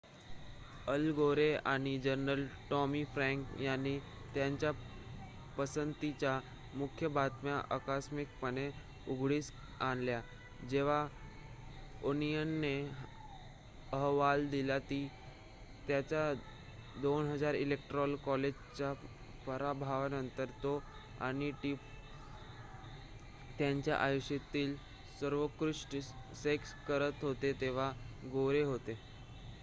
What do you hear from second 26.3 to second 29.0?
sex करत होते तेव्हा गोरे होते